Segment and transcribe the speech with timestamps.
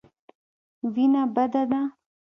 [0.93, 1.81] وېنه بده ده.